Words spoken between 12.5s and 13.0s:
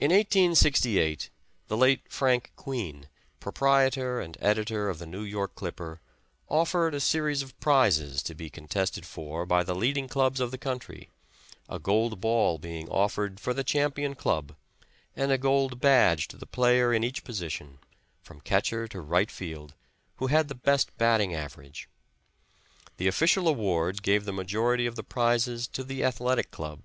being